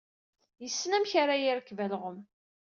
Yessen 0.63 0.95
amek 0.97 1.11
ara 1.21 1.35
yerkeb 1.41 1.79
alɣem. 1.85 2.19